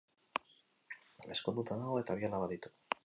[1.35, 2.75] Ezkonduta dago eta bi alaba ditu.